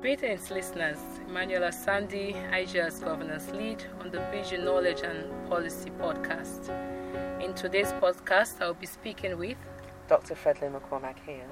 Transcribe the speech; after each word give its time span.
Greetings, 0.00 0.50
listeners. 0.50 0.96
Emmanuel 1.28 1.70
Sandy, 1.70 2.32
IGR 2.32 3.04
Governance 3.04 3.50
Lead 3.50 3.84
on 4.00 4.10
the 4.10 4.20
Bridging 4.30 4.64
Knowledge 4.64 5.02
and 5.02 5.28
Policy 5.46 5.90
podcast. 6.00 6.70
In 7.44 7.52
today's 7.52 7.92
podcast, 7.92 8.62
I'll 8.62 8.72
be 8.72 8.86
speaking 8.86 9.36
with 9.36 9.58
Dr. 10.08 10.36
Fredline 10.36 10.72
M'Cormack-Hale. 10.72 11.44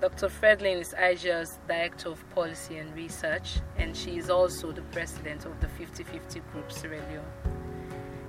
Dr. 0.00 0.28
Fredline 0.28 0.80
is 0.80 0.94
IGR 0.96 1.50
Director 1.66 2.10
of 2.10 2.30
Policy 2.30 2.78
and 2.78 2.94
Research, 2.94 3.58
and 3.76 3.96
she 3.96 4.18
is 4.18 4.30
also 4.30 4.70
the 4.70 4.82
President 4.92 5.46
of 5.46 5.60
the 5.60 5.66
50 5.66 6.04
50 6.04 6.40
Group 6.52 6.70
Sierra 6.70 7.02
Leone. 7.10 7.24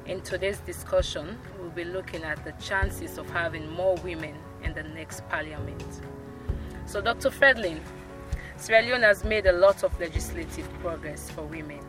In 0.07 0.21
today's 0.21 0.61
discussion, 0.61 1.37
we'll 1.59 1.69
be 1.69 1.83
looking 1.83 2.23
at 2.23 2.43
the 2.43 2.53
chances 2.53 3.19
of 3.19 3.29
having 3.29 3.69
more 3.69 3.95
women 3.97 4.33
in 4.63 4.73
the 4.73 4.81
next 4.81 5.21
parliament. 5.29 6.01
So, 6.87 6.99
Dr. 6.99 7.29
Fredline, 7.29 7.81
Sierra 8.59 8.81
Leone 8.81 9.03
has 9.03 9.23
made 9.23 9.45
a 9.45 9.51
lot 9.51 9.83
of 9.83 9.97
legislative 9.99 10.67
progress 10.79 11.29
for 11.29 11.43
women, 11.43 11.79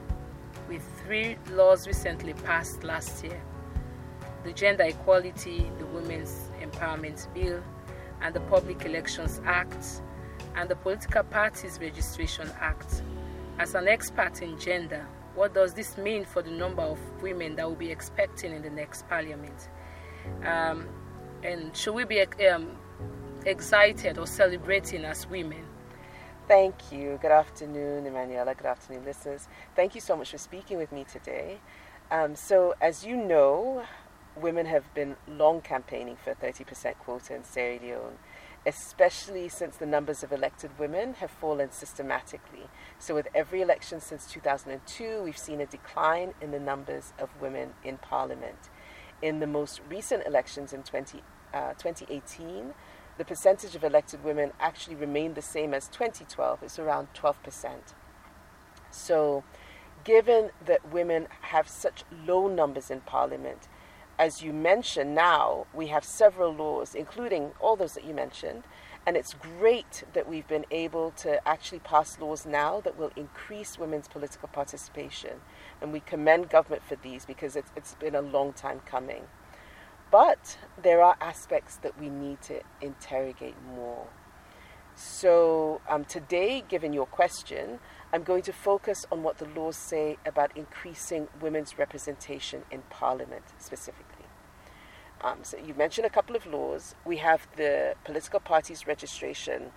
with 0.69 0.83
three 1.03 1.39
laws 1.53 1.87
recently 1.87 2.35
passed 2.35 2.85
last 2.85 3.25
year 3.25 3.41
the 4.45 4.53
Gender 4.53 4.85
Equality, 4.85 5.71
the 5.79 5.87
Women's 5.87 6.51
Empowerment 6.61 7.33
Bill, 7.35 7.63
and 8.21 8.35
the 8.35 8.41
Public 8.41 8.85
Elections 8.85 9.41
Act, 9.47 10.03
and 10.57 10.69
the 10.69 10.77
Political 10.77 11.25
Parties 11.25 11.79
Registration 11.81 12.49
Act. 12.61 13.03
As 13.59 13.75
an 13.75 13.89
expert 13.89 14.43
in 14.43 14.59
gender, 14.59 15.05
what 15.35 15.55
does 15.55 15.73
this 15.73 15.97
mean 15.97 16.25
for 16.25 16.43
the 16.43 16.51
number 16.51 16.83
of 16.83 16.99
women 17.23 17.57
that 17.57 17.67
we'll 17.67 17.77
be 17.77 17.91
expecting 17.91 18.53
in 18.53 18.63
the 18.63 18.71
next 18.71 19.09
parliament? 19.09 19.71
Um, 20.45 20.87
and 21.43 21.75
should 21.77 21.95
we 21.95 22.05
be 22.05 22.21
um, 22.47 22.77
excited 23.45 24.19
or 24.19 24.27
celebrating 24.27 25.05
as 25.05 25.27
women? 25.27 25.68
Thank 26.49 26.91
you. 26.91 27.19
Good 27.21 27.31
afternoon, 27.31 28.07
Emanuela. 28.07 28.55
Good 28.55 28.65
afternoon, 28.69 29.05
listeners. 29.05 29.49
Thank 29.77 29.95
you 29.95 30.01
so 30.01 30.17
much 30.17 30.31
for 30.31 30.39
speaking 30.39 30.79
with 30.79 30.91
me 30.93 31.05
today. 31.05 31.61
Um, 32.11 32.35
so, 32.37 32.75
as 32.81 33.05
you 33.05 33.19
know, 33.19 33.85
women 34.35 34.65
have 34.65 34.95
been 34.95 35.17
long 35.29 35.61
campaigning 35.61 36.17
for 36.17 36.31
a 36.31 36.35
30% 36.35 36.95
quota 37.01 37.35
in 37.35 37.45
Sierra 37.45 37.79
Leone, 37.83 38.17
especially 38.65 39.51
since 39.51 39.77
the 39.77 39.85
numbers 39.85 40.23
of 40.23 40.33
elected 40.33 40.71
women 40.79 41.13
have 41.21 41.31
fallen 41.31 41.71
systematically. 41.71 42.71
So, 42.99 43.15
with 43.15 43.29
every 43.35 43.61
election 43.61 44.01
since 44.01 44.27
2002, 44.33 45.21
we've 45.23 45.37
seen 45.37 45.61
a 45.61 45.67
decline 45.67 46.33
in 46.41 46.51
the 46.51 46.61
numbers 46.61 47.13
of 47.19 47.29
women 47.43 47.75
in 47.85 47.99
parliament. 47.99 48.71
In 49.21 49.41
the 49.41 49.47
most 49.47 49.83
recent 49.87 50.27
elections 50.27 50.73
in 50.73 50.83
20, 50.83 51.23
uh, 51.53 51.75
2018, 51.75 52.73
the 53.19 53.25
percentage 53.25 53.75
of 53.75 53.85
elected 53.85 54.25
women 54.25 54.53
actually 54.61 54.97
remained 54.97 55.35
the 55.35 55.43
same 55.43 55.75
as 55.75 55.89
2012. 55.89 56.63
It's 56.63 56.79
around 56.79 57.09
12%. 57.15 57.35
So, 58.91 59.45
given 60.05 60.51
that 60.65 60.91
women 60.91 61.27
have 61.43 61.69
such 61.69 62.05
low 62.27 62.49
numbers 62.49 62.91
in 62.91 63.01
parliament, 63.01 63.69
as 64.19 64.43
you 64.43 64.53
mentioned 64.53 65.15
now, 65.15 65.67
we 65.75 65.89
have 65.89 66.05
several 66.05 66.55
laws, 66.55 66.95
including 66.95 67.53
all 67.61 67.77
those 67.77 67.95
that 67.95 68.05
you 68.05 68.15
mentioned, 68.15 68.65
and 69.07 69.17
it's 69.17 69.35
great 69.35 70.05
that 70.13 70.29
we've 70.29 70.47
been 70.47 70.67
able 70.71 71.13
to 71.13 71.47
actually 71.49 71.79
pass 71.81 72.19
laws 72.19 72.45
now 72.45 72.81
that 72.83 72.99
will 72.99 73.13
increase 73.17 73.79
women's 73.79 74.07
political 74.09 74.49
participation. 74.49 75.41
And 75.81 75.93
we 75.93 76.01
commend 76.01 76.51
government 76.51 76.83
for 76.83 76.97
these 76.97 77.25
because 77.25 77.57
it's, 77.57 77.71
it's 77.77 77.95
been 77.95 78.15
a 78.15 78.21
long 78.21 78.53
time 78.53 78.81
coming. 78.85 79.23
But 80.11 80.59
there 80.81 81.03
are 81.03 81.17
aspects 81.21 81.77
that 81.77 81.99
we 82.01 82.09
need 82.09 82.41
to 82.43 82.61
interrogate 82.81 83.57
more. 83.75 84.07
So, 84.95 85.81
um, 85.89 86.05
today, 86.07 86.65
given 86.67 86.93
your 86.93 87.07
question, 87.07 87.79
I'm 88.13 88.25
going 88.25 88.43
to 88.43 88.53
focus 88.53 89.07
on 89.13 89.23
what 89.23 89.39
the 89.39 89.47
laws 89.47 89.77
say 89.77 90.17
about 90.27 90.57
increasing 90.57 91.29
women's 91.41 91.79
representation 91.79 92.63
in 92.71 92.83
Parliament 92.91 93.45
specifically. 93.59 94.27
Um, 95.21 95.39
so, 95.43 95.57
you 95.57 95.75
mentioned 95.75 96.07
a 96.07 96.11
couple 96.11 96.35
of 96.35 96.47
laws. 96.47 96.97
We 97.05 97.19
have 97.19 97.47
the 97.57 97.95
Political 98.05 98.41
Parties 98.41 98.89
Registration, 98.89 99.71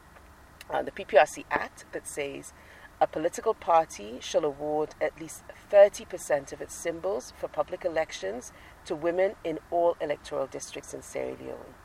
uh, 0.72 0.82
the 0.82 0.92
PPRC 0.92 1.46
Act, 1.52 1.86
that 1.92 2.08
says 2.08 2.54
a 3.02 3.08
political 3.08 3.56
party 3.56 4.18
shall 4.22 4.46
award 4.46 4.94
at 5.02 5.20
least 5.20 5.44
30% 5.72 6.54
of 6.54 6.62
its 6.62 6.76
symbols 6.76 7.34
for 7.36 7.48
public 7.48 7.84
elections 7.84 8.54
to 8.86 8.96
women 8.96 9.36
in 9.44 9.60
all 9.70 9.96
electoral 10.02 10.48
districts 10.48 10.94
in 10.94 11.02
Sierra 11.02 11.36
Leone. 11.40 11.76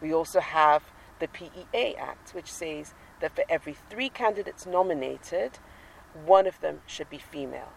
We 0.00 0.12
also 0.12 0.40
have 0.40 0.82
the 1.18 1.28
PEA 1.28 1.96
Act, 1.96 2.34
which 2.34 2.52
says 2.52 2.94
that 3.20 3.34
for 3.34 3.44
every 3.48 3.76
three 3.88 4.08
candidates 4.08 4.66
nominated, 4.66 5.58
one 6.26 6.46
of 6.46 6.60
them 6.60 6.80
should 6.86 7.08
be 7.08 7.18
female. 7.18 7.72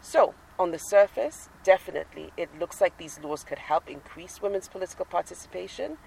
So, 0.00 0.34
on 0.58 0.70
the 0.70 0.78
surface, 0.78 1.48
definitely, 1.64 2.32
it 2.36 2.58
looks 2.58 2.80
like 2.80 2.98
these 2.98 3.20
laws 3.20 3.44
could 3.44 3.58
help 3.58 3.88
increase 3.88 4.42
women's 4.42 4.68
political 4.68 5.04
participation, 5.04 5.98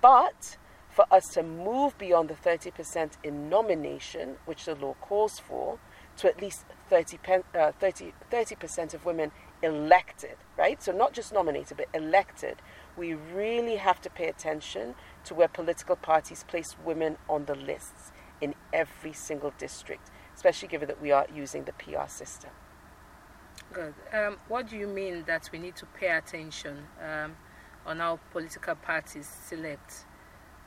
but 0.00 0.56
for 0.88 1.06
us 1.10 1.28
to 1.28 1.42
move 1.42 1.96
beyond 1.98 2.28
the 2.28 2.34
30% 2.34 3.12
in 3.22 3.48
nomination, 3.48 4.36
which 4.44 4.64
the 4.64 4.74
law 4.74 4.94
calls 5.00 5.38
for, 5.38 5.78
to 6.16 6.28
at 6.28 6.40
least 6.40 6.64
30, 6.90 7.18
uh, 7.54 7.72
30, 7.72 8.12
30% 8.30 8.94
of 8.94 9.04
women 9.04 9.30
elected, 9.62 10.36
right? 10.56 10.82
So 10.82 10.92
not 10.92 11.12
just 11.12 11.32
nominated, 11.32 11.76
but 11.76 11.88
elected. 11.94 12.56
We 12.96 13.14
really 13.14 13.76
have 13.76 14.00
to 14.02 14.10
pay 14.10 14.28
attention 14.28 14.94
to 15.24 15.34
where 15.34 15.48
political 15.48 15.96
parties 15.96 16.44
place 16.44 16.76
women 16.84 17.16
on 17.28 17.46
the 17.46 17.54
lists 17.54 18.12
in 18.40 18.54
every 18.72 19.12
single 19.12 19.52
district, 19.58 20.10
especially 20.34 20.68
given 20.68 20.88
that 20.88 21.00
we 21.00 21.10
are 21.10 21.26
using 21.34 21.64
the 21.64 21.72
PR 21.72 22.08
system. 22.08 22.50
Good. 23.72 23.94
Um, 24.12 24.38
what 24.48 24.68
do 24.68 24.76
you 24.76 24.86
mean 24.86 25.24
that 25.26 25.50
we 25.52 25.58
need 25.58 25.76
to 25.76 25.86
pay 25.86 26.10
attention 26.16 26.86
um, 27.02 27.36
on 27.84 27.98
how 27.98 28.18
political 28.30 28.74
parties 28.74 29.26
select 29.26 30.04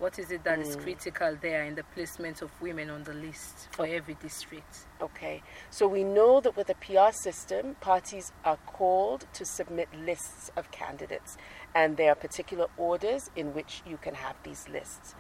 what 0.02 0.18
is 0.18 0.32
it 0.32 0.44
that 0.44 0.58
mm. 0.58 0.64
is 0.64 0.76
critical 0.76 1.38
there 1.42 1.64
in 1.64 1.76
the 1.76 1.84
placement 1.94 2.42
of 2.42 2.50
women 2.60 2.90
on 2.90 3.04
the 3.04 3.14
list 3.14 3.68
for 3.72 3.86
every 3.86 4.16
district? 4.16 4.88
Okay, 5.00 5.44
so 5.70 5.88
we 5.88 6.04
know 6.04 6.42
that 6.42 6.58
with 6.58 6.68
the 6.68 6.76
PR 6.76 7.12
system, 7.12 7.76
parties 7.82 8.32
are 8.44 8.58
called 8.66 9.28
to 9.34 9.46
submit 9.46 9.88
lists 9.96 10.50
of 10.58 10.72
candidates, 10.72 11.38
and 11.76 11.98
there 11.98 12.12
are 12.12 12.16
particular 12.16 12.66
orders 12.78 13.30
in 13.36 13.54
which 13.54 13.84
you 13.86 13.98
can 13.98 14.16
have 14.16 14.36
these 14.44 14.68
lists. 14.68 15.14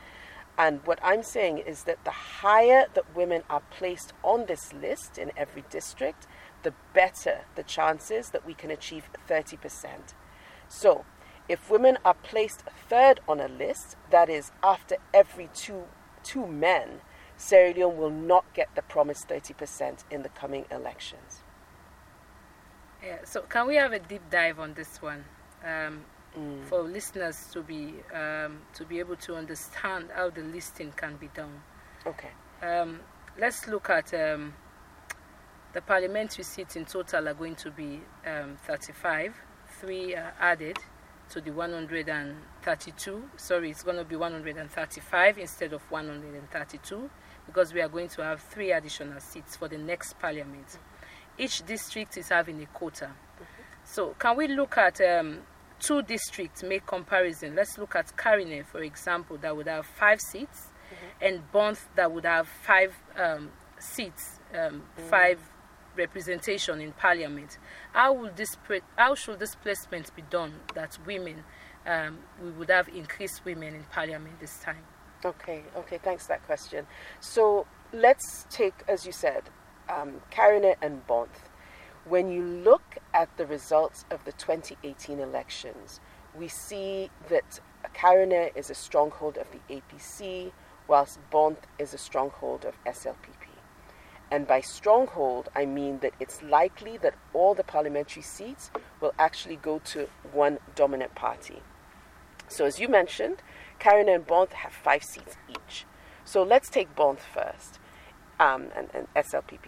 And 0.58 0.86
what 0.86 1.00
I'm 1.03 1.22
saying 1.22 1.59
is 1.59 1.84
that 1.84 2.03
the 2.03 2.12
higher 2.12 2.88
that 2.96 3.16
women 3.16 3.44
are 3.52 3.62
placed 3.69 4.13
on 4.24 4.48
this 4.48 4.74
list 4.74 5.19
in 5.19 5.31
every 5.38 5.63
district, 5.69 6.25
the 6.63 6.74
better 6.94 7.42
the 7.56 7.63
chances 7.63 8.31
that 8.31 8.48
we 8.48 8.56
can 8.56 8.72
achieve 8.72 9.09
30%. 9.30 10.16
So, 10.68 11.06
if 11.51 11.69
women 11.69 11.97
are 12.06 12.13
placed 12.13 12.63
third 12.88 13.19
on 13.28 13.41
a 13.41 13.50
list, 13.50 13.97
that 14.09 14.29
is, 14.29 14.53
after 14.63 14.95
every 15.13 15.50
two, 15.53 15.84
two 16.23 16.47
men, 16.47 17.01
Sierra 17.35 17.73
Leone 17.73 17.97
will 17.97 18.09
not 18.09 18.45
get 18.53 18.73
the 18.73 18.81
promised 18.81 19.28
30% 19.28 20.06
in 20.09 20.23
the 20.23 20.29
coming 20.29 20.63
elections. 20.72 21.44
Yeah, 23.03 23.17
so 23.25 23.41
can 23.41 23.67
we 23.67 23.75
have 23.75 23.91
a 23.91 24.00
deep 24.00 24.22
dive 24.29 24.62
on 24.62 24.75
this 24.75 25.01
one? 25.01 25.25
Um, 25.66 26.06
mm. 26.38 26.66
For 26.67 26.84
listeners 26.84 27.50
to 27.51 27.62
be 27.62 27.95
um, 28.13 28.62
to 28.75 28.85
be 28.85 29.00
able 29.00 29.18
to 29.18 29.35
understand 29.35 30.09
how 30.16 30.29
the 30.29 30.44
listing 30.44 30.94
can 30.95 31.18
be 31.18 31.28
done. 31.33 31.62
Okay. 32.06 32.29
Um, 32.62 33.01
let's 33.38 33.68
look 33.68 33.89
at 33.89 34.13
um, 34.13 34.53
the 35.73 35.81
parliamentary 35.81 36.45
seats 36.45 36.78
in 36.78 36.85
total 36.85 37.28
are 37.28 37.33
going 37.33 37.56
to 37.56 37.72
be 37.72 38.01
um, 38.25 38.57
35. 38.68 39.35
Three 39.79 40.16
are 40.16 40.33
added 40.39 40.78
to 41.31 41.42
the 41.42 41.52
132. 41.52 43.24
Sorry, 43.38 43.72
it's 43.72 43.84
going 43.84 43.97
to 43.97 44.03
be 44.03 44.16
135 44.16 45.38
instead 45.38 45.74
of 45.74 45.81
132 45.89 47.10
because 47.45 47.74
we 47.74 47.81
are 47.81 47.88
going 47.88 48.10
to 48.10 48.24
have 48.24 48.42
three 48.42 48.72
additional 48.72 49.19
seats 49.19 49.56
for 49.56 49.68
the 49.68 49.78
next 49.78 50.19
parliament. 50.19 50.78
Each 51.38 51.66
district 51.66 52.18
is 52.18 52.30
having 52.30 52.62
a 52.62 52.66
quota. 52.68 53.12
So, 53.83 54.16
can 54.19 54.38
we 54.38 54.48
look 54.48 54.78
at 54.78 55.01
um, 55.01 55.39
two 55.80 56.01
districts, 56.01 56.63
make 56.63 56.86
comparison? 56.86 57.56
Let's 57.56 57.78
look 57.78 57.95
at 57.95 58.16
Karene, 58.16 58.66
for 58.66 58.81
example, 58.83 59.38
that 59.38 59.56
would 59.56 59.68
have 59.68 59.86
five 59.86 60.22
seats, 60.22 60.68
mm-hmm. 60.94 61.25
and 61.25 61.51
Bonthe 61.51 61.88
that 61.95 62.12
would 62.12 62.25
have 62.25 62.48
five 62.48 62.95
um, 63.18 63.50
seats, 63.80 64.39
um, 64.54 64.57
mm-hmm. 64.57 65.10
five 65.10 65.39
representation 65.96 66.82
in 66.82 66.94
parliament. 66.94 67.58
How, 67.94 68.14
will 68.14 68.32
this 68.36 68.58
how 68.98 69.16
should 69.16 69.40
this 69.40 69.56
placement 69.56 70.16
be 70.16 70.24
done 70.24 70.54
that 70.76 70.98
women, 71.06 71.44
um, 71.86 72.20
we 72.44 72.52
would 72.52 72.70
have 72.70 72.88
increased 72.90 73.44
women 73.46 73.76
in 73.76 73.84
parliament 73.86 74.40
this 74.40 74.60
time? 74.60 74.84
Okay, 75.24 75.64
okay, 75.78 76.00
thanks 76.02 76.24
for 76.24 76.30
that 76.30 76.46
question. 76.46 76.88
So 77.20 77.68
let's 77.94 78.48
take, 78.50 78.74
as 78.88 79.06
you 79.06 79.12
said, 79.12 79.44
um, 79.90 80.22
and 80.38 81.08
Bonthe. 81.08 81.30
When 82.06 82.32
you 82.32 82.44
look 82.44 82.98
at 83.14 83.36
the 83.38 83.46
results 83.46 84.06
of 84.10 84.24
the 84.26 84.32
2018 84.32 85.20
elections, 85.20 86.00
we 86.36 86.48
see 86.48 87.12
that 87.30 87.60
Karene 87.94 88.56
is 88.56 88.70
a 88.70 88.76
stronghold 88.76 89.38
of 89.38 89.48
the 89.52 89.60
APC, 89.76 90.52
whilst 90.88 91.20
Bonthe 91.32 91.66
is 91.78 91.94
a 91.94 91.98
stronghold 91.98 92.66
of 92.66 92.74
SLPP. 92.86 93.50
And 94.31 94.48
by 94.48 94.62
stronghold, 94.62 95.50
I 95.54 95.66
mean 95.66 96.00
that 96.00 96.13
it's 96.19 96.42
likely 96.42 96.98
that 97.00 97.16
all 97.33 97.54
the 97.54 97.63
parliamentary 97.63 98.24
seats 98.24 98.72
will 99.01 99.13
actually 99.19 99.57
go 99.57 99.80
to 99.86 100.07
one 100.31 100.60
dominant 100.74 101.13
party. 101.16 101.62
So, 102.48 102.66
as 102.66 102.80
you 102.80 102.88
mentioned, 102.88 103.42
Karene 103.80 104.13
and 104.13 104.25
Bonthe 104.25 104.54
have 104.54 104.72
five 104.72 105.04
seats 105.04 105.36
each. 105.50 105.86
So, 106.24 106.44
let's 106.44 106.69
take 106.69 106.95
Bonthe 106.95 107.19
first 107.19 107.80
um, 108.39 108.68
and, 108.75 108.89
and 108.94 109.07
SLPP. 109.16 109.68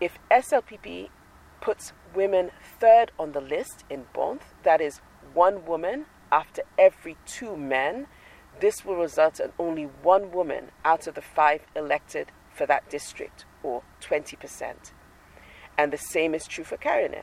If 0.00 0.18
SLPP 0.30 1.08
puts 1.60 1.92
women 2.14 2.50
third 2.80 3.10
on 3.18 3.32
the 3.32 3.40
list 3.40 3.84
in 3.90 4.06
Bonthe, 4.14 4.42
that 4.62 4.80
is 4.80 5.00
one 5.34 5.66
woman 5.66 6.06
after 6.30 6.62
every 6.78 7.16
two 7.26 7.56
men, 7.56 8.06
this 8.60 8.84
will 8.84 8.96
result 8.96 9.40
in 9.40 9.52
only 9.58 9.84
one 9.84 10.32
woman 10.32 10.70
out 10.84 11.06
of 11.06 11.14
the 11.14 11.22
five 11.22 11.62
elected 11.74 12.32
for 12.52 12.66
that 12.66 12.88
district, 12.88 13.44
or 13.66 13.82
20%. 14.00 14.92
And 15.76 15.92
the 15.92 15.98
same 15.98 16.34
is 16.34 16.46
true 16.46 16.64
for 16.64 16.76
Karene. 16.76 17.22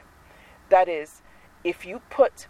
That 0.70 0.88
is, 0.88 1.22
if 1.64 1.86
you 1.86 2.02
put 2.10 2.48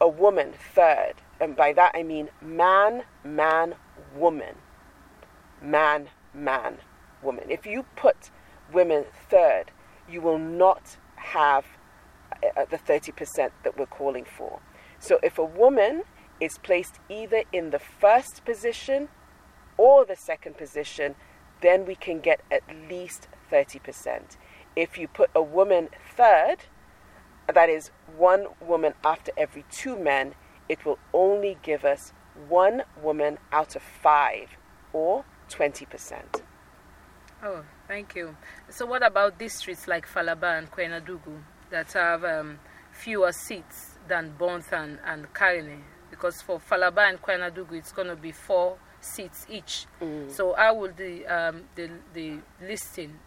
a 0.00 0.08
woman 0.08 0.52
third, 0.74 1.14
and 1.40 1.56
by 1.56 1.72
that 1.72 1.92
I 1.94 2.02
mean 2.02 2.30
man, 2.42 3.04
man, 3.24 3.76
woman, 4.14 4.56
man, 5.62 6.08
man, 6.34 6.78
woman. 7.22 7.44
If 7.48 7.66
you 7.66 7.84
put 7.96 8.30
women 8.72 9.04
third, 9.30 9.70
you 10.08 10.20
will 10.20 10.38
not 10.38 10.96
have 11.16 11.64
uh, 12.42 12.64
the 12.70 12.78
30% 12.78 13.50
that 13.62 13.78
we're 13.78 13.86
calling 13.86 14.24
for. 14.24 14.60
So 14.98 15.18
if 15.22 15.38
a 15.38 15.44
woman 15.44 16.02
is 16.40 16.58
placed 16.58 16.98
either 17.08 17.42
in 17.52 17.70
the 17.70 17.78
first 17.78 18.44
position 18.44 19.08
or 19.76 20.04
the 20.04 20.16
second 20.16 20.56
position, 20.56 21.14
then 21.60 21.86
we 21.86 21.94
can 21.94 22.20
get 22.20 22.40
at 22.50 22.62
least 22.88 23.28
30%. 23.50 24.36
If 24.76 24.98
you 24.98 25.08
put 25.08 25.30
a 25.34 25.42
woman 25.42 25.88
third, 26.16 26.58
that 27.52 27.68
is 27.68 27.90
one 28.16 28.46
woman 28.60 28.94
after 29.04 29.32
every 29.36 29.64
two 29.70 29.98
men, 29.98 30.34
it 30.68 30.84
will 30.84 30.98
only 31.12 31.58
give 31.62 31.84
us 31.84 32.12
one 32.48 32.82
woman 33.02 33.38
out 33.52 33.74
of 33.76 33.82
five, 33.82 34.50
or 34.92 35.24
20%. 35.48 36.42
Oh, 37.42 37.64
thank 37.88 38.14
you. 38.14 38.36
So, 38.68 38.86
what 38.86 39.04
about 39.04 39.38
districts 39.38 39.88
like 39.88 40.06
Falaba 40.06 40.58
and 40.58 40.70
Koinadugu 40.70 41.42
that 41.70 41.92
have 41.94 42.24
um, 42.24 42.58
fewer 42.92 43.32
seats 43.32 43.98
than 44.06 44.34
Bonthe 44.38 44.72
and, 44.72 44.98
and? 45.04 45.26
Because 46.10 46.42
for 46.42 46.60
Falaba 46.60 47.08
and 47.08 47.20
Koinadugu, 47.20 47.72
it's 47.72 47.92
going 47.92 48.08
to 48.08 48.16
be 48.16 48.30
four 48.30 48.76
seats 49.00 49.46
each. 49.48 49.86
Mm. 50.00 50.30
So, 50.30 50.54
how 50.54 50.74
will 50.74 50.92
the, 50.92 51.26
um, 51.26 51.64
the, 51.74 51.90
the 52.14 52.38
listing 52.62 53.18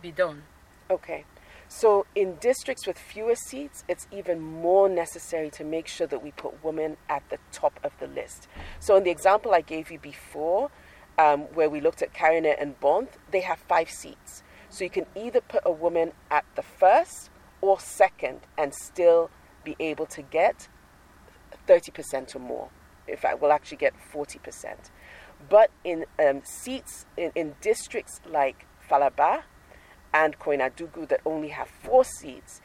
be 0.00 0.12
done? 0.12 0.44
Okay. 0.90 1.24
So, 1.68 2.06
in 2.14 2.36
districts 2.36 2.86
with 2.86 2.98
fewer 2.98 3.34
seats, 3.34 3.84
it's 3.88 4.06
even 4.10 4.40
more 4.40 4.88
necessary 4.88 5.50
to 5.50 5.64
make 5.64 5.86
sure 5.86 6.06
that 6.06 6.22
we 6.22 6.30
put 6.30 6.64
women 6.64 6.96
at 7.08 7.28
the 7.28 7.38
top 7.52 7.78
of 7.84 7.92
the 8.00 8.06
list. 8.06 8.48
So, 8.80 8.96
in 8.96 9.04
the 9.04 9.10
example 9.10 9.52
I 9.52 9.60
gave 9.60 9.90
you 9.90 9.98
before, 9.98 10.70
um, 11.18 11.40
where 11.52 11.68
we 11.68 11.80
looked 11.80 12.00
at 12.00 12.14
Karene 12.14 12.54
and 12.58 12.78
Bonthe, 12.80 13.18
they 13.30 13.40
have 13.40 13.58
five 13.58 13.90
seats. 13.90 14.42
So 14.70 14.84
you 14.84 14.90
can 14.90 15.06
either 15.16 15.40
put 15.40 15.62
a 15.64 15.72
woman 15.72 16.12
at 16.30 16.44
the 16.54 16.62
first 16.62 17.30
or 17.60 17.80
second 17.80 18.40
and 18.56 18.74
still 18.74 19.30
be 19.64 19.74
able 19.80 20.06
to 20.06 20.22
get 20.22 20.68
30% 21.66 22.36
or 22.36 22.38
more. 22.38 22.68
In 23.06 23.16
fact, 23.16 23.40
we'll 23.40 23.52
actually 23.52 23.78
get 23.78 23.94
40%. 24.12 24.90
But 25.48 25.70
in 25.84 26.04
um, 26.18 26.42
seats, 26.44 27.06
in, 27.16 27.32
in 27.34 27.54
districts 27.60 28.20
like 28.28 28.66
Falaba 28.88 29.42
and 30.12 30.38
Koinadugu 30.38 31.08
that 31.08 31.20
only 31.24 31.48
have 31.48 31.68
four 31.68 32.04
seats, 32.04 32.60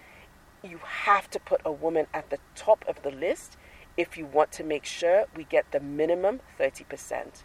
you 0.63 0.79
have 0.83 1.29
to 1.31 1.39
put 1.39 1.61
a 1.65 1.71
woman 1.71 2.07
at 2.13 2.29
the 2.29 2.39
top 2.55 2.83
of 2.87 3.03
the 3.03 3.11
list 3.11 3.57
if 3.97 4.17
you 4.17 4.25
want 4.25 4.51
to 4.53 4.63
make 4.63 4.85
sure 4.85 5.25
we 5.35 5.43
get 5.43 5.71
the 5.71 5.79
minimum 5.79 6.41
30%. 6.59 7.43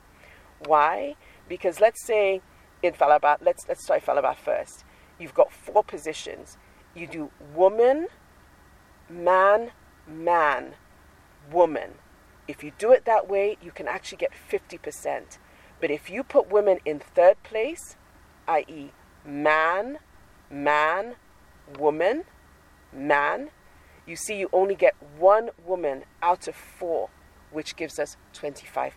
Why? 0.64 1.16
Because 1.48 1.80
let's 1.80 2.04
say 2.04 2.40
in 2.82 2.94
Falaba, 2.94 3.36
let's, 3.40 3.66
let's 3.68 3.86
try 3.86 4.00
Falaba 4.00 4.36
first. 4.36 4.84
You've 5.18 5.34
got 5.34 5.52
four 5.52 5.82
positions. 5.82 6.56
You 6.94 7.06
do 7.06 7.30
woman, 7.54 8.08
man, 9.10 9.72
man, 10.06 10.74
woman. 11.50 11.94
If 12.48 12.64
you 12.64 12.72
do 12.78 12.90
it 12.92 13.04
that 13.04 13.28
way, 13.28 13.58
you 13.62 13.70
can 13.70 13.86
actually 13.86 14.18
get 14.18 14.32
50%. 14.50 15.38
But 15.80 15.90
if 15.90 16.10
you 16.10 16.22
put 16.24 16.50
women 16.50 16.78
in 16.84 16.98
third 16.98 17.40
place, 17.42 17.96
i.e., 18.48 18.90
man, 19.24 19.98
man, 20.50 21.16
woman, 21.78 22.24
man, 22.92 23.50
you 24.06 24.16
see 24.16 24.38
you 24.38 24.48
only 24.52 24.74
get 24.74 24.94
one 25.18 25.50
woman 25.64 26.04
out 26.22 26.48
of 26.48 26.56
four, 26.56 27.10
which 27.52 27.76
gives 27.76 27.98
us 27.98 28.16
25%. 28.34 28.92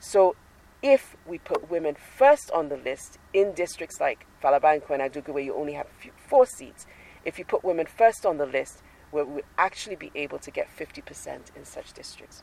So 0.00 0.34
if 0.82 1.16
we 1.26 1.38
put 1.38 1.70
women 1.70 1.96
first 2.16 2.50
on 2.50 2.70
the 2.70 2.76
list 2.76 3.18
in 3.34 3.52
districts 3.52 4.00
like 4.00 4.26
Falaba 4.42 4.74
and 4.74 4.82
Koinadugu, 4.82 5.28
where 5.28 5.42
you 5.42 5.54
only 5.54 5.74
have 5.74 5.88
four 6.16 6.46
seats, 6.46 6.86
if 7.24 7.38
you 7.38 7.44
put 7.44 7.62
women 7.62 7.86
first 7.86 8.24
on 8.24 8.38
the 8.38 8.46
list, 8.46 8.82
we 9.12 9.22
will 9.22 9.42
actually 9.56 9.96
be 9.96 10.10
able 10.14 10.38
to 10.38 10.50
get 10.50 10.68
50% 10.76 11.56
in 11.56 11.64
such 11.64 11.92
districts. 11.92 12.42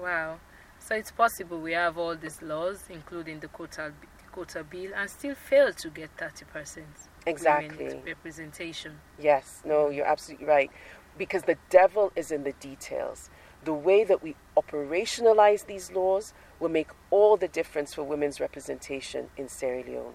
Wow. 0.00 0.38
So 0.78 0.94
it's 0.94 1.10
possible 1.10 1.60
we 1.60 1.72
have 1.72 1.96
all 1.96 2.14
these 2.14 2.42
laws, 2.42 2.84
including 2.90 3.40
the 3.40 3.48
quota, 3.48 3.92
quota 4.32 4.64
bill, 4.64 4.92
and 4.94 5.08
still 5.08 5.34
fail 5.34 5.72
to 5.72 5.90
get 5.90 6.16
30% 6.16 6.82
exactly 7.26 8.00
representation. 8.06 9.00
Yes, 9.18 9.62
no, 9.64 9.88
you're 9.88 10.06
absolutely 10.06 10.46
right. 10.46 10.70
Because 11.16 11.44
the 11.44 11.56
devil 11.70 12.12
is 12.16 12.30
in 12.30 12.42
the 12.42 12.52
details. 12.52 13.30
The 13.64 13.72
way 13.72 14.04
that 14.04 14.22
we 14.22 14.36
operationalize 14.56 15.66
these 15.66 15.90
laws 15.90 16.34
will 16.60 16.68
make 16.68 16.88
all 17.10 17.36
the 17.36 17.48
difference 17.48 17.94
for 17.94 18.02
women's 18.02 18.40
representation 18.40 19.30
in 19.36 19.48
Sierra 19.48 19.82
Leone. 19.84 20.14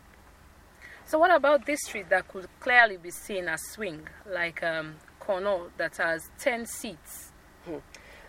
So, 1.06 1.18
what 1.18 1.32
about 1.34 1.66
district 1.66 2.12
that 2.12 2.28
could 2.28 2.48
clearly 2.60 2.98
be 2.98 3.10
seen 3.10 3.48
as 3.48 3.60
swing, 3.72 4.08
like 4.30 4.62
um, 4.62 4.98
Kono, 5.20 5.70
that 5.78 5.98
has 5.98 6.30
10 6.40 6.66
seats? 6.66 7.32
Hmm. 7.66 7.78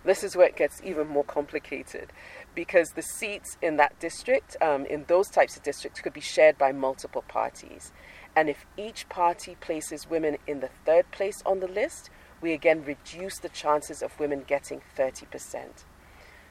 This 0.05 0.25
is 0.25 0.35
where 0.35 0.47
it 0.47 0.57
gets 0.57 0.81
even 0.83 1.09
more 1.09 1.25
complicated 1.25 2.11
because 2.55 2.91
the 2.91 3.03
seats 3.03 3.59
in 3.61 3.77
that 3.77 3.99
district, 4.01 4.57
um, 4.63 4.87
in 4.87 5.05
those 5.09 5.29
types 5.29 5.57
of 5.57 5.63
districts, 5.63 6.01
could 6.01 6.15
be 6.15 6.23
shared 6.23 6.57
by 6.57 6.73
multiple 6.73 7.23
parties. 7.29 7.93
And 8.35 8.49
if 8.49 8.65
each 8.79 9.09
party 9.11 9.57
places 9.61 10.09
women 10.09 10.39
in 10.47 10.61
the 10.61 10.71
third 10.87 11.11
place 11.11 11.43
on 11.45 11.61
the 11.61 11.69
list, 11.69 12.09
we 12.41 12.55
again 12.55 12.83
reduce 12.85 13.39
the 13.39 13.51
chances 13.51 14.03
of 14.03 14.19
women 14.19 14.45
getting 14.47 14.81
30%. 14.97 15.85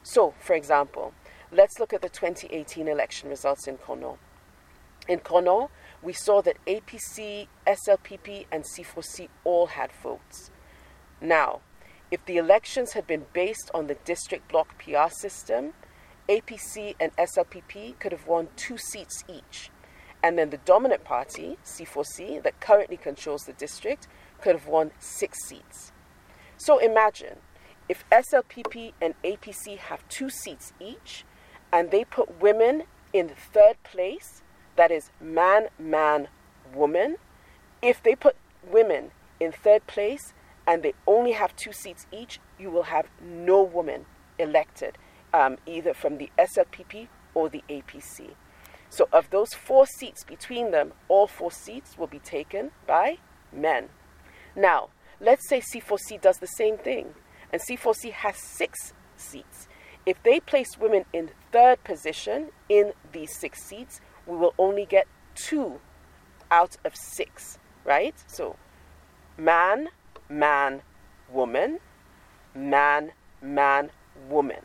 So, 0.04 0.36
for 0.40 0.54
example, 0.54 1.14
Let's 1.52 1.80
look 1.80 1.94
at 1.94 2.04
the 2.04 2.10
2018 2.10 2.88
election 2.88 3.28
results 3.28 3.68
in 3.68 3.80
Kono. 3.80 4.20
In 5.10 5.20
Kono, 5.22 5.70
we 6.04 6.14
saw 6.14 6.40
that 6.44 6.64
APC, 6.68 7.48
SLPP, 7.66 8.46
and 8.52 8.64
C4C 8.64 9.28
all 9.44 9.66
had 9.66 9.92
votes. 9.92 10.52
Now, 11.20 11.62
if 12.12 12.24
the 12.26 12.38
elections 12.38 12.94
had 12.94 13.08
been 13.08 13.26
based 13.34 13.72
on 13.74 13.88
the 13.88 13.96
district 14.06 14.48
block 14.50 14.78
PR 14.78 15.10
system, 15.10 15.74
APC 16.30 16.94
and 17.00 17.12
SLPP 17.18 17.98
could 17.98 18.12
have 18.12 18.28
won 18.28 18.50
two 18.56 18.78
seats 18.78 19.24
each. 19.28 19.72
And 20.22 20.38
then 20.38 20.52
the 20.52 20.58
dominant 20.58 21.04
party, 21.04 21.58
C4C, 21.66 22.44
that 22.44 22.60
currently 22.60 22.98
controls 22.98 23.42
the 23.42 23.54
district, 23.54 24.08
could 24.40 24.54
have 24.56 24.68
won 24.68 24.92
six 25.00 25.40
seats. 25.48 25.92
So 26.58 26.78
imagine 26.78 27.38
if 27.88 28.06
SLPP 28.12 28.94
and 29.02 29.16
APC 29.24 29.78
have 29.78 30.08
two 30.08 30.30
seats 30.30 30.72
each, 30.80 31.26
and 31.74 31.90
they 31.90 32.04
put 32.06 32.40
women 32.40 32.84
in 33.12 33.30
third 33.30 33.82
place, 33.84 34.44
that 34.80 34.92
is 34.92 35.12
man, 35.20 35.68
man, 35.78 36.30
woman. 36.74 37.18
If 37.82 38.02
they 38.02 38.16
put 38.16 38.38
women 38.64 39.12
in 39.38 39.52
third 39.52 39.86
place 39.88 40.34
and 40.66 40.84
they 40.84 40.94
only 41.06 41.34
have 41.34 41.54
two 41.58 41.74
seats 41.74 42.08
each, 42.14 42.40
you 42.58 42.72
will 42.72 42.84
have 42.84 43.10
no 43.22 43.62
woman 43.62 44.06
elected, 44.38 44.98
um, 45.34 45.58
either 45.66 45.94
from 45.94 46.18
the 46.18 46.32
SLPP 46.40 47.10
or 47.34 47.50
the 47.50 47.62
APC. 47.70 48.36
So, 48.90 49.10
of 49.12 49.30
those 49.32 49.54
four 49.54 49.86
seats 49.86 50.24
between 50.24 50.72
them, 50.72 50.94
all 51.10 51.28
four 51.28 51.52
seats 51.52 51.98
will 51.98 52.08
be 52.08 52.20
taken 52.20 52.72
by 52.88 53.18
men. 53.52 53.90
Now, 54.56 54.92
let's 55.20 55.50
say 55.50 55.60
C4C 55.60 56.22
does 56.22 56.38
the 56.38 56.48
same 56.48 56.78
thing, 56.78 57.16
and 57.52 57.62
C4C 57.62 58.14
has 58.14 58.38
six 58.38 58.94
seats. 59.18 59.68
If 60.06 60.24
they 60.24 60.40
place 60.40 60.78
women 60.80 61.04
in 61.12 61.32
third 61.52 61.84
position 61.84 62.52
in 62.70 62.94
these 63.12 63.36
six 63.38 63.62
seats, 63.62 64.00
we 64.30 64.38
will 64.38 64.54
only 64.58 64.86
get 64.86 65.08
two 65.36 65.82
out 66.52 66.78
of 66.86 66.96
six, 66.96 67.58
right? 67.84 68.16
So, 68.28 68.56
man, 69.38 69.90
man, 70.30 70.84
woman, 71.32 71.80
man, 72.54 73.12
man, 73.42 73.90
woman. 74.30 74.62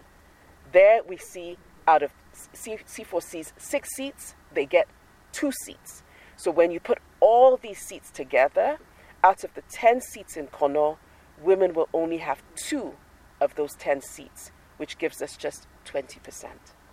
There 0.73 1.03
we 1.03 1.17
see 1.17 1.57
out 1.89 2.03
of 2.03 2.11
C- 2.33 2.79
C4C's 2.87 3.53
six 3.57 3.95
seats, 3.97 4.35
they 4.53 4.67
get 4.67 4.87
two 5.33 5.51
seats. 5.65 6.03
So 6.37 6.51
when 6.51 6.71
you 6.71 6.81
put 6.81 6.99
all 7.21 7.57
these 7.57 7.79
seats 7.79 8.11
together, 8.11 8.79
out 9.23 9.45
of 9.45 9.55
the 9.55 9.63
10 9.71 10.01
seats 10.01 10.37
in 10.37 10.49
Kono, 10.49 10.99
women 11.43 11.73
will 11.73 11.89
only 11.95 12.19
have 12.19 12.43
two 12.57 12.95
of 13.41 13.55
those 13.55 13.75
10 13.75 14.03
seats, 14.03 14.51
which 14.77 14.99
gives 14.99 15.23
us 15.23 15.37
just 15.37 15.67
20%. 15.87 16.45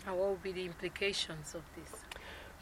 And 0.08 0.18
what 0.18 0.30
would 0.30 0.44
be 0.44 0.52
the 0.52 0.66
implications 0.66 1.54
of 1.54 1.64
this? 1.76 2.02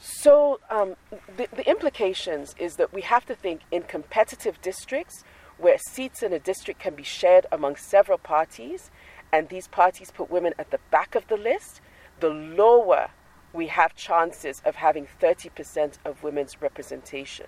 So, 0.01 0.61
um, 0.69 0.95
the, 1.35 1.49
the 1.53 1.69
implications 1.69 2.55
is 2.57 2.77
that 2.77 2.93
we 2.93 3.01
have 3.01 3.25
to 3.25 3.35
think 3.35 3.61
in 3.69 3.83
competitive 3.83 4.61
districts 4.61 5.25
where 5.57 5.77
seats 5.77 6.23
in 6.23 6.31
a 6.31 6.39
district 6.39 6.79
can 6.79 6.95
be 6.95 7.03
shared 7.03 7.45
among 7.51 7.75
several 7.75 8.17
parties, 8.17 8.91
and 9.33 9.49
these 9.49 9.67
parties 9.67 10.09
put 10.09 10.31
women 10.31 10.53
at 10.57 10.71
the 10.71 10.79
back 10.89 11.15
of 11.15 11.27
the 11.27 11.35
list, 11.35 11.81
the 12.21 12.29
lower 12.29 13.09
we 13.51 13.67
have 13.67 13.93
chances 13.93 14.61
of 14.63 14.75
having 14.75 15.07
30% 15.21 15.95
of 16.05 16.23
women's 16.23 16.61
representation. 16.61 17.47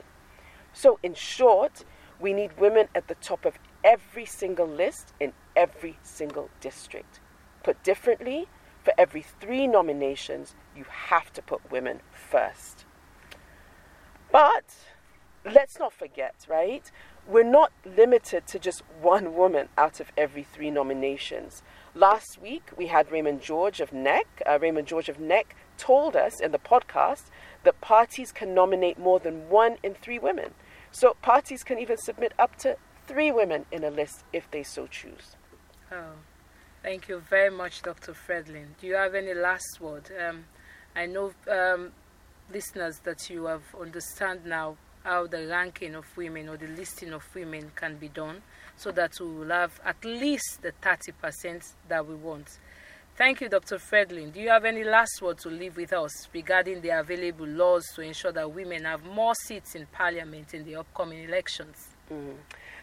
So, 0.73 0.99
in 1.01 1.13
short, 1.13 1.85
we 2.19 2.33
need 2.33 2.59
women 2.59 2.89
at 2.93 3.07
the 3.07 3.15
top 3.15 3.45
of 3.45 3.59
every 3.83 4.25
single 4.25 4.67
list 4.67 5.13
in 5.19 5.31
every 5.55 5.97
single 6.03 6.49
district. 6.59 7.21
Put 7.63 7.81
differently, 7.83 8.47
for 8.83 8.93
every 8.97 9.21
three 9.21 9.67
nominations, 9.67 10.55
you 10.75 10.85
have 10.89 11.31
to 11.33 11.41
put 11.41 11.71
women 11.71 12.01
first. 12.11 12.85
But 14.31 14.65
let's 15.45 15.77
not 15.77 15.93
forget, 15.93 16.35
right? 16.47 16.89
We're 17.27 17.43
not 17.43 17.71
limited 17.85 18.47
to 18.47 18.59
just 18.59 18.83
one 19.01 19.35
woman 19.35 19.69
out 19.77 19.99
of 19.99 20.11
every 20.17 20.43
three 20.43 20.71
nominations. 20.71 21.61
Last 21.93 22.41
week, 22.41 22.71
we 22.77 22.87
had 22.87 23.11
Raymond 23.11 23.41
George 23.41 23.79
of 23.79 23.93
NEC. 23.93 24.25
Uh, 24.49 24.57
Raymond 24.59 24.87
George 24.87 25.09
of 25.09 25.19
NEC 25.19 25.55
told 25.77 26.15
us 26.15 26.39
in 26.39 26.51
the 26.51 26.57
podcast 26.57 27.25
that 27.63 27.81
parties 27.81 28.31
can 28.31 28.53
nominate 28.53 28.97
more 28.97 29.19
than 29.19 29.49
one 29.49 29.77
in 29.83 29.93
three 29.93 30.17
women. 30.17 30.53
So 30.91 31.15
parties 31.21 31.63
can 31.63 31.77
even 31.79 31.97
submit 31.97 32.33
up 32.39 32.55
to 32.59 32.77
three 33.05 33.31
women 33.31 33.65
in 33.71 33.83
a 33.83 33.89
list 33.89 34.23
if 34.33 34.49
they 34.49 34.63
so 34.63 34.87
choose. 34.87 35.35
Oh, 35.91 36.13
thank 36.83 37.07
you 37.07 37.19
very 37.29 37.49
much, 37.49 37.81
Dr. 37.81 38.13
Fredline. 38.13 38.67
Do 38.79 38.87
you 38.87 38.95
have 38.95 39.15
any 39.15 39.33
last 39.33 39.79
word? 39.79 40.09
Um, 40.27 40.45
I 40.95 41.05
know 41.05 41.31
um, 41.49 41.91
listeners 42.51 42.99
that 43.03 43.29
you 43.29 43.45
have 43.45 43.63
understand 43.79 44.45
now 44.45 44.77
how 45.03 45.25
the 45.27 45.47
ranking 45.47 45.95
of 45.95 46.05
women 46.15 46.49
or 46.49 46.57
the 46.57 46.67
listing 46.67 47.13
of 47.13 47.23
women 47.33 47.71
can 47.75 47.95
be 47.95 48.07
done 48.07 48.41
so 48.75 48.91
that 48.91 49.11
we 49.19 49.27
will 49.27 49.49
have 49.49 49.79
at 49.83 50.03
least 50.05 50.61
the 50.61 50.71
30% 50.81 51.73
that 51.87 52.07
we 52.07 52.15
want. 52.15 52.59
Thank 53.17 53.41
you, 53.41 53.49
Dr. 53.49 53.77
Fredline. 53.77 54.33
Do 54.33 54.39
you 54.39 54.49
have 54.49 54.65
any 54.65 54.83
last 54.83 55.21
word 55.21 55.37
to 55.39 55.49
leave 55.49 55.75
with 55.77 55.93
us 55.93 56.27
regarding 56.33 56.81
the 56.81 56.89
available 56.89 57.45
laws 57.45 57.85
to 57.95 58.01
ensure 58.01 58.31
that 58.31 58.51
women 58.51 58.85
have 58.85 59.03
more 59.03 59.35
seats 59.35 59.75
in 59.75 59.85
Parliament 59.87 60.53
in 60.53 60.63
the 60.63 60.75
upcoming 60.75 61.23
elections? 61.23 61.89
Mm. 62.11 62.35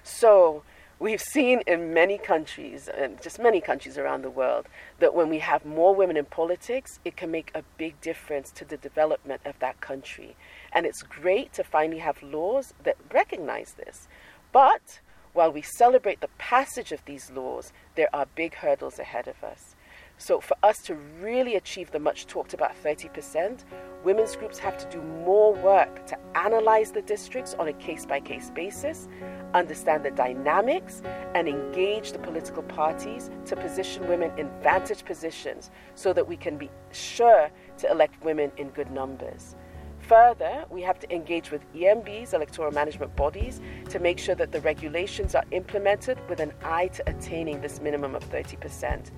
So, 0.02 0.62
we've 0.98 1.20
seen 1.20 1.62
in 1.66 1.94
many 1.94 2.18
countries, 2.18 2.88
and 2.88 3.20
just 3.22 3.38
many 3.38 3.60
countries 3.60 3.98
around 3.98 4.22
the 4.22 4.30
world, 4.30 4.66
that 4.98 5.14
when 5.14 5.28
we 5.28 5.38
have 5.38 5.64
more 5.64 5.94
women 5.94 6.16
in 6.16 6.24
politics, 6.24 6.98
it 7.04 7.16
can 7.16 7.30
make 7.30 7.50
a 7.54 7.62
big 7.76 8.00
difference 8.00 8.50
to 8.52 8.64
the 8.64 8.76
development 8.76 9.40
of 9.44 9.58
that 9.60 9.80
country. 9.80 10.36
And 10.72 10.86
it's 10.86 11.02
great 11.02 11.52
to 11.54 11.64
finally 11.64 11.98
have 11.98 12.22
laws 12.22 12.74
that 12.82 12.96
recognize 13.12 13.74
this. 13.74 14.08
But 14.52 15.00
while 15.32 15.52
we 15.52 15.62
celebrate 15.62 16.20
the 16.20 16.30
passage 16.38 16.90
of 16.90 17.04
these 17.04 17.30
laws, 17.30 17.72
there 17.94 18.08
are 18.12 18.26
big 18.34 18.54
hurdles 18.54 18.98
ahead 18.98 19.28
of 19.28 19.44
us. 19.44 19.76
So, 20.20 20.40
for 20.40 20.56
us 20.64 20.82
to 20.82 20.96
really 21.20 21.54
achieve 21.54 21.92
the 21.92 22.00
much 22.00 22.26
talked 22.26 22.52
about 22.52 22.72
30%, 22.82 23.60
women's 24.02 24.34
groups 24.34 24.58
have 24.58 24.76
to 24.78 24.88
do 24.90 25.00
more 25.00 25.54
work 25.54 26.04
to 26.06 26.18
analyze 26.34 26.90
the 26.90 27.02
districts 27.02 27.54
on 27.54 27.68
a 27.68 27.72
case 27.72 28.04
by 28.04 28.18
case 28.18 28.50
basis, 28.50 29.06
understand 29.54 30.04
the 30.04 30.10
dynamics, 30.10 31.02
and 31.36 31.48
engage 31.48 32.10
the 32.10 32.18
political 32.18 32.64
parties 32.64 33.30
to 33.46 33.54
position 33.54 34.08
women 34.08 34.36
in 34.36 34.50
vantage 34.60 35.04
positions 35.04 35.70
so 35.94 36.12
that 36.12 36.26
we 36.26 36.36
can 36.36 36.58
be 36.58 36.68
sure 36.90 37.48
to 37.76 37.88
elect 37.88 38.20
women 38.24 38.50
in 38.56 38.70
good 38.70 38.90
numbers. 38.90 39.54
Further, 40.00 40.64
we 40.68 40.82
have 40.82 40.98
to 41.00 41.14
engage 41.14 41.52
with 41.52 41.70
EMBs, 41.74 42.34
electoral 42.34 42.72
management 42.72 43.14
bodies, 43.14 43.60
to 43.90 43.98
make 44.00 44.18
sure 44.18 44.34
that 44.34 44.50
the 44.50 44.60
regulations 44.62 45.36
are 45.36 45.44
implemented 45.52 46.18
with 46.28 46.40
an 46.40 46.52
eye 46.64 46.88
to 46.88 47.08
attaining 47.08 47.60
this 47.60 47.80
minimum 47.80 48.16
of 48.16 48.28
30%. 48.30 49.10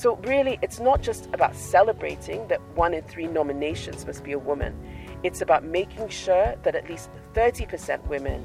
So, 0.00 0.16
really, 0.22 0.58
it's 0.62 0.80
not 0.80 1.02
just 1.02 1.26
about 1.34 1.54
celebrating 1.54 2.48
that 2.48 2.62
one 2.74 2.94
in 2.94 3.02
three 3.02 3.26
nominations 3.26 4.06
must 4.06 4.24
be 4.24 4.32
a 4.32 4.38
woman. 4.38 4.74
It's 5.22 5.42
about 5.42 5.62
making 5.62 6.08
sure 6.08 6.54
that 6.62 6.74
at 6.74 6.88
least 6.88 7.10
30% 7.34 8.06
women, 8.06 8.42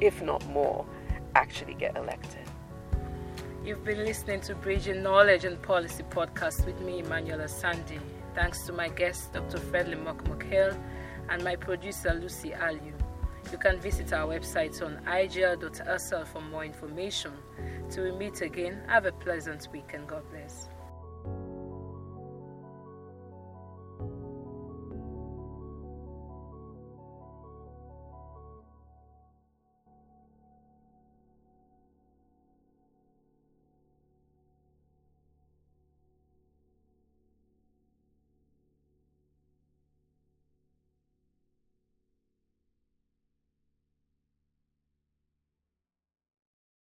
if 0.00 0.20
not 0.22 0.44
more, 0.48 0.84
actually 1.36 1.74
get 1.74 1.96
elected. 1.96 2.40
You've 3.64 3.84
been 3.84 4.04
listening 4.04 4.40
to 4.40 4.56
Bridging 4.56 5.04
Knowledge 5.04 5.44
and 5.44 5.62
Policy 5.62 6.02
podcast 6.02 6.66
with 6.66 6.80
me, 6.80 6.98
Emmanuel 6.98 7.46
Sandy. 7.46 8.00
Thanks 8.34 8.66
to 8.66 8.72
my 8.72 8.88
guest, 8.88 9.32
Dr. 9.32 9.58
Fredline 9.58 10.02
M'Cormack-Hale, 10.02 10.76
and 11.28 11.44
my 11.44 11.54
producer, 11.54 12.12
Lucy 12.12 12.50
Aliu. 12.50 12.92
You 13.52 13.58
can 13.58 13.78
visit 13.78 14.12
our 14.12 14.26
website 14.26 14.84
on 14.84 15.00
igl.sl 15.06 16.24
for 16.24 16.40
more 16.40 16.64
information. 16.64 17.34
Till 17.88 18.02
we 18.02 18.10
meet 18.10 18.40
again, 18.40 18.82
have 18.88 19.06
a 19.06 19.12
pleasant 19.12 19.68
week 19.72 19.92
and 19.94 20.04
God 20.08 20.24
bless. 20.32 20.68